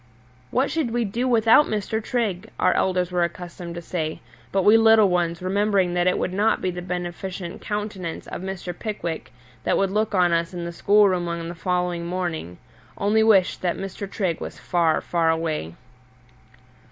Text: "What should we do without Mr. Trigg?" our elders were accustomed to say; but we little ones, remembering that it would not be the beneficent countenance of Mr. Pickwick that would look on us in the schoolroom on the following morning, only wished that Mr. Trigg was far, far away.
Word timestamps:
"What 0.49 0.71
should 0.71 0.89
we 0.89 1.05
do 1.05 1.27
without 1.27 1.67
Mr. 1.67 2.03
Trigg?" 2.03 2.49
our 2.59 2.73
elders 2.73 3.11
were 3.11 3.23
accustomed 3.23 3.75
to 3.75 3.83
say; 3.83 4.19
but 4.51 4.63
we 4.63 4.75
little 4.75 5.09
ones, 5.09 5.43
remembering 5.43 5.93
that 5.93 6.07
it 6.07 6.17
would 6.17 6.33
not 6.33 6.59
be 6.59 6.71
the 6.71 6.81
beneficent 6.81 7.61
countenance 7.61 8.25
of 8.25 8.41
Mr. 8.41 8.73
Pickwick 8.73 9.31
that 9.63 9.77
would 9.77 9.91
look 9.91 10.15
on 10.15 10.31
us 10.33 10.55
in 10.55 10.65
the 10.65 10.71
schoolroom 10.73 11.27
on 11.27 11.49
the 11.49 11.53
following 11.53 12.07
morning, 12.07 12.57
only 12.97 13.21
wished 13.21 13.61
that 13.61 13.77
Mr. 13.77 14.09
Trigg 14.09 14.41
was 14.41 14.57
far, 14.57 15.01
far 15.01 15.29
away. 15.29 15.75